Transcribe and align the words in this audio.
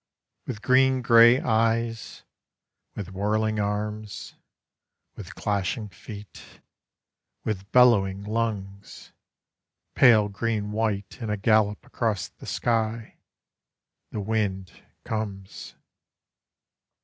With 0.47 0.63
green 0.63 1.03
grey 1.03 1.39
eyes, 1.39 2.23
With 2.95 3.11
whirling 3.11 3.59
arms, 3.59 4.33
With 5.15 5.35
clashing 5.35 5.89
feet, 5.89 6.41
With 7.43 7.71
bellowing 7.71 8.23
lungs, 8.23 9.13
Pale 9.93 10.29
green 10.29 10.71
white 10.71 11.19
in 11.21 11.29
a 11.29 11.37
gallop 11.37 11.85
across 11.85 12.29
the 12.29 12.47
sky, 12.47 13.19
The 14.09 14.21
wind 14.21 14.71
comes. 15.03 15.75